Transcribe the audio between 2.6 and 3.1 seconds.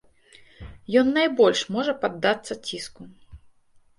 ціску.